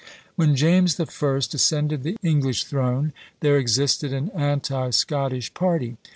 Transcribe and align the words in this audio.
When 0.35 0.55
James 0.55 0.95
the 0.95 1.05
First 1.05 1.53
ascended 1.53 2.01
the 2.01 2.17
English 2.23 2.63
throne, 2.63 3.13
there 3.41 3.59
existed 3.59 4.11
an 4.11 4.31
Anti 4.31 4.89
Scottish 4.89 5.53
party. 5.53 5.97